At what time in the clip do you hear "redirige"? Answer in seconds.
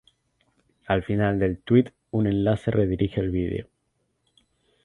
2.71-3.19